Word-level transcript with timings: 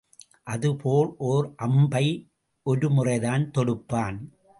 அதே 0.43 0.69
போல் 0.73 1.11
ஓர் 1.17 1.47
அம்பை 1.57 2.05
ஒரு 2.65 2.89
முறைதான் 2.89 3.51
தொடுப்பான். 3.57 4.17